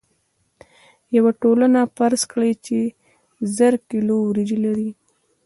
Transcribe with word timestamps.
یوه 1.15 1.31
ټولنه 1.41 1.79
فرض 1.97 2.21
کړئ 2.31 2.51
چې 2.65 2.79
زر 3.57 3.73
کیلو 3.89 4.15
وریجې 4.23 4.57
لري. 4.65 4.89